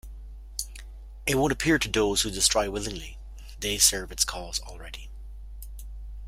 [1.27, 3.19] It won't appear to those who destroy willingly-
[3.59, 5.11] they serve its cause already.